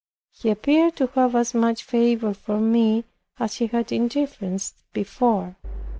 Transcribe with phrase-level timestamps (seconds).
[0.31, 3.03] He appeared to have as much favour for me
[3.37, 5.57] as he had of indifference before.